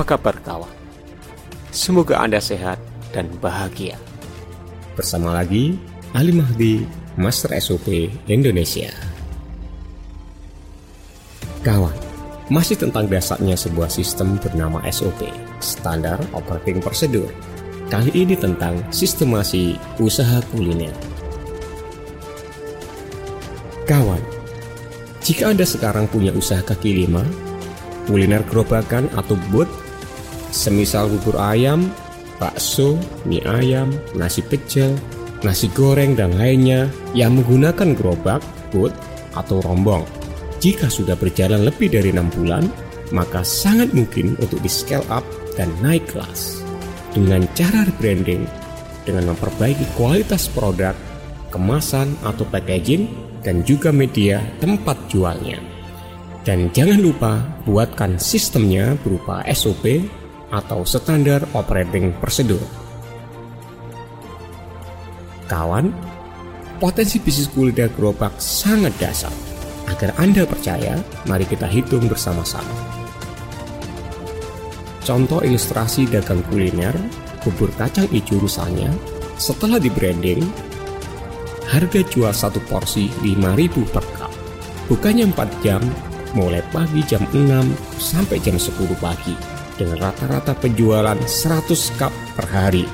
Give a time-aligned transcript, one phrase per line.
[0.00, 0.72] Apa kabar kawan?
[1.76, 2.80] Semoga Anda sehat
[3.12, 4.00] dan bahagia.
[4.96, 5.76] Bersama lagi
[6.16, 6.88] Ali Mahdi,
[7.20, 8.88] Master SOP Indonesia.
[11.60, 11.92] Kawan,
[12.48, 15.28] masih tentang dasarnya sebuah sistem bernama SOP,
[15.60, 17.28] Standar Operating Procedure.
[17.92, 20.96] Kali ini tentang sistemasi usaha kuliner.
[23.84, 24.24] Kawan,
[25.20, 27.20] jika Anda sekarang punya usaha kaki lima,
[28.08, 29.89] kuliner gerobakan atau booth,
[30.50, 31.90] semisal bubur ayam,
[32.38, 34.94] bakso, mie ayam, nasi pecel,
[35.42, 38.42] nasi goreng, dan lainnya yang menggunakan gerobak,
[38.74, 38.94] booth,
[39.34, 40.02] atau rombong.
[40.60, 42.68] Jika sudah berjalan lebih dari enam bulan,
[43.10, 45.24] maka sangat mungkin untuk di scale up
[45.56, 46.60] dan naik kelas
[47.10, 48.46] dengan cara rebranding,
[49.02, 50.94] dengan memperbaiki kualitas produk,
[51.50, 53.10] kemasan atau packaging,
[53.42, 55.58] dan juga media tempat jualnya.
[56.44, 60.04] Dan jangan lupa buatkan sistemnya berupa SOP
[60.50, 62.62] atau Standar Operating Procedure.
[65.46, 65.90] Kawan,
[66.78, 69.34] potensi bisnis kuliner gerobak sangat dasar.
[69.90, 72.70] Agar Anda percaya, mari kita hitung bersama-sama.
[75.02, 76.94] Contoh ilustrasi dagang kuliner,
[77.42, 78.94] bubur kacang hijau misalnya,
[79.34, 80.46] setelah di branding,
[81.66, 84.30] harga jual satu porsi 5000 per cup.
[84.86, 85.82] Bukannya 4 jam,
[86.38, 89.34] mulai pagi jam 6 sampai jam 10 pagi,
[89.80, 92.84] dengan rata-rata penjualan 100 cup per hari.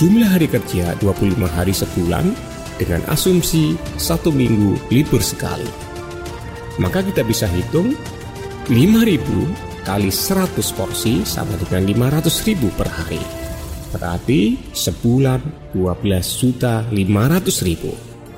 [0.00, 2.32] Jumlah hari kerja 25 hari sebulan
[2.80, 5.68] dengan asumsi satu minggu libur sekali.
[6.80, 7.92] Maka kita bisa hitung
[8.72, 13.20] 5000 kali 100 porsi sama dengan 500 ribu per hari.
[13.92, 17.92] Berarti sebulan 12 juta 500 ribu.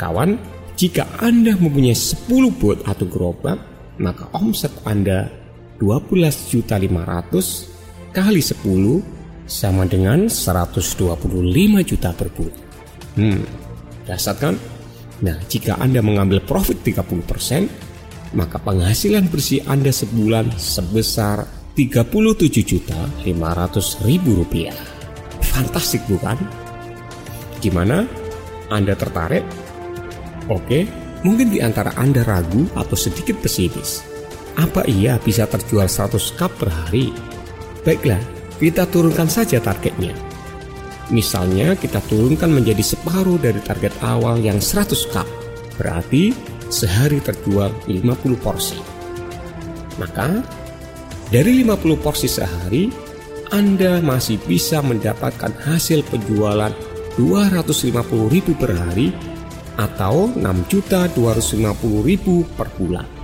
[0.00, 0.38] Kawan,
[0.78, 3.60] jika Anda mempunyai 10 bot atau gerobak,
[4.00, 5.41] maka omset Anda
[5.82, 6.14] 12
[6.46, 9.02] juta 500 kali 10
[9.50, 11.18] sama dengan 125
[11.82, 12.60] juta per bulan.
[13.18, 13.42] Hmm,
[14.06, 14.54] dasar kan?
[15.26, 17.66] Nah, jika Anda mengambil profit 30%,
[18.38, 24.78] maka penghasilan bersih Anda sebulan sebesar 37 juta 500 ribu rupiah.
[25.42, 26.38] Fantastik bukan?
[27.58, 28.06] Gimana?
[28.70, 29.42] Anda tertarik?
[30.46, 30.86] Oke,
[31.26, 34.11] mungkin di antara Anda ragu atau sedikit pesimis.
[34.56, 37.12] Apa iya bisa terjual 100 cup per hari?
[37.82, 38.20] Baiklah,
[38.60, 40.12] kita turunkan saja targetnya.
[41.08, 45.28] Misalnya kita turunkan menjadi separuh dari target awal yang 100 cup.
[45.76, 46.32] Berarti
[46.72, 48.78] sehari terjual 50 porsi.
[50.00, 50.40] Maka
[51.32, 52.92] dari 50 porsi sehari,
[53.52, 56.72] Anda masih bisa mendapatkan hasil penjualan
[57.16, 59.12] 250.000 per hari
[59.76, 63.21] atau 6.250.000 per bulan.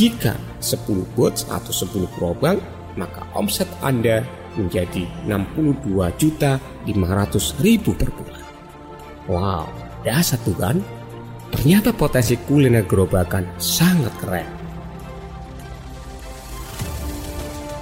[0.00, 0.32] Jika
[0.64, 2.56] 10 bots atau 10 gerobak,
[2.96, 4.24] maka omset Anda
[4.56, 8.44] menjadi 62.500.000 per bulan.
[9.28, 9.68] Wow,
[10.00, 10.80] dasar tuh kan?
[11.52, 14.48] Ternyata potensi kuliner gerobakan sangat keren.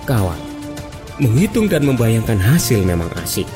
[0.02, 0.42] Kawan,
[1.22, 3.46] menghitung dan membayangkan hasil memang asik.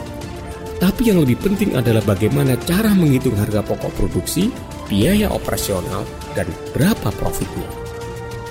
[0.79, 4.55] Tapi yang lebih penting adalah bagaimana cara menghitung harga pokok produksi,
[4.87, 6.07] biaya operasional,
[6.39, 7.82] dan berapa profitnya.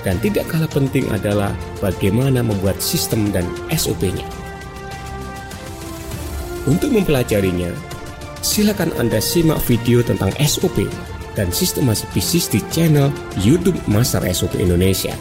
[0.02, 4.26] Dan tidak kalah penting adalah bagaimana membuat sistem dan SOP-nya.
[6.66, 7.70] Untuk mempelajarinya,
[8.42, 10.86] silakan Anda simak video tentang SOP
[11.38, 13.10] dan sistemasi bisnis di channel
[13.42, 15.14] YouTube Master SOP Indonesia.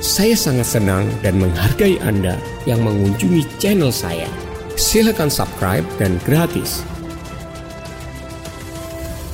[0.00, 2.36] Saya sangat senang dan menghargai Anda
[2.68, 4.28] yang mengunjungi channel saya.
[4.76, 6.84] Silakan subscribe dan gratis.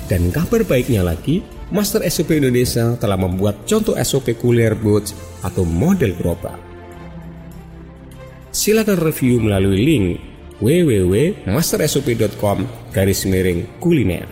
[0.07, 6.13] Dan kabar baiknya lagi, Master SOP Indonesia telah membuat contoh SOP kuliner boots atau model
[6.21, 6.61] gerobak.
[8.53, 10.21] Silakan review melalui link
[10.61, 14.29] www.mastersop.com garis miring kuliner.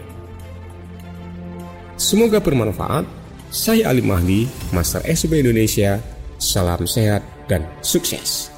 [1.96, 3.08] Semoga bermanfaat.
[3.48, 4.44] Saya Ali Mahdi,
[4.76, 5.96] Master SOP Indonesia.
[6.36, 8.52] Salam sehat dan sukses.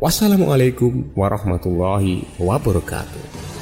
[0.00, 3.57] Wassalamualaikum warahmatullahi wabarakatuh.